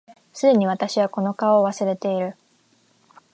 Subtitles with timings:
[0.33, 2.35] 既に私はこの顔を忘れている